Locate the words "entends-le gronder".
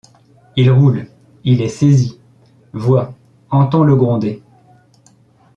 3.51-4.41